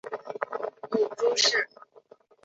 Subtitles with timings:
[0.89, 1.69] 母朱氏。